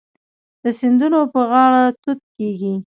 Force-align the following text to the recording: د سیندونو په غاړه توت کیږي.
د 0.63 0.65
سیندونو 0.79 1.19
په 1.33 1.41
غاړه 1.49 1.83
توت 2.01 2.21
کیږي. 2.37 2.73